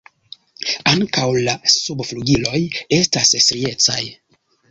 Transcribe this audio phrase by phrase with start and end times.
[0.91, 2.61] Ankaŭ la subflugiloj
[2.99, 4.01] estas striecaj.